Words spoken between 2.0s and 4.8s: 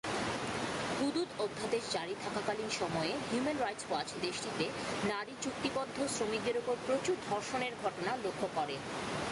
থাকাকালীন সময়ে Human Rights Watch দেশটিতে